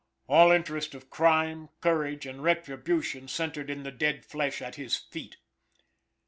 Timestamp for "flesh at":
4.25-4.73